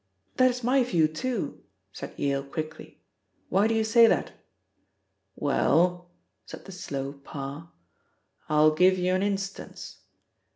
"That 0.37 0.49
is 0.49 0.63
my 0.63 0.83
view, 0.83 1.07
too," 1.07 1.63
said 1.93 2.17
Yale 2.17 2.43
quickly. 2.43 3.03
"Why 3.49 3.67
do 3.67 3.75
you 3.75 3.83
say 3.83 4.07
that?" 4.07 4.31
"Well," 5.35 6.09
said 6.47 6.65
the 6.65 6.71
slow 6.71 7.13
Parr, 7.13 7.69
"I'll 8.49 8.71
give 8.73 8.97
you 8.97 9.13
an 9.13 9.21
instance. 9.21 9.97